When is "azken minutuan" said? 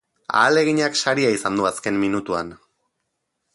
1.71-2.53